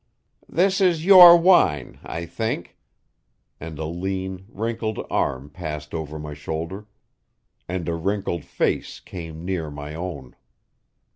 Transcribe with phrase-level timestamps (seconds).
[0.49, 2.75] "This is your wine, I think,"
[3.59, 6.87] and a lean, wrinkled arm passed over my shoulder,
[7.69, 10.35] and a wrinkled face came near my own.